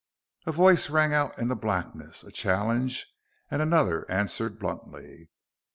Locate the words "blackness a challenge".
1.55-3.05